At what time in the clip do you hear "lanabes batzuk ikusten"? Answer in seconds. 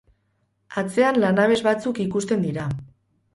1.25-2.43